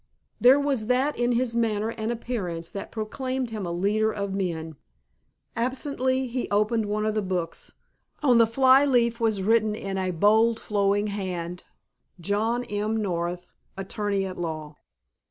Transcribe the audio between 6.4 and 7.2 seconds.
opened one of